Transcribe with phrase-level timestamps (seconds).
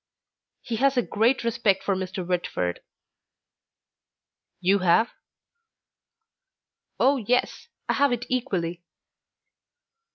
[0.63, 2.25] "He has a great respect for Mr.
[2.27, 2.79] Whitford."
[4.59, 5.09] "You have?"
[6.99, 8.81] "Oh, yes; I have it equally."